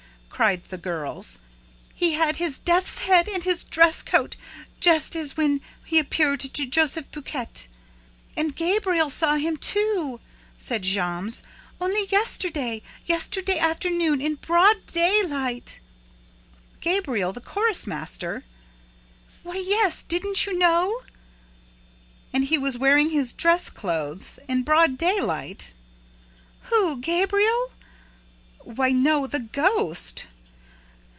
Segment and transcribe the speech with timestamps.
[0.41, 1.37] cried the girls.
[1.93, 4.35] "He had his death's head and his dress coat,
[4.79, 7.67] just as when he appeared to Joseph Buquet!"
[8.35, 10.19] "And Gabriel saw him too!"
[10.57, 11.43] said Jammes.
[11.79, 12.81] "Only yesterday!
[13.05, 15.79] Yesterday afternoon in broad day light"
[16.81, 18.43] "Gabriel, the chorus master?"
[19.43, 21.01] "Why, yes, didn't you know?"
[22.33, 25.75] "And he was wearing his dress clothes, in broad daylight?"
[26.63, 26.97] "Who?
[26.97, 27.73] Gabriel?"
[28.63, 30.25] "Why, no, the ghost!"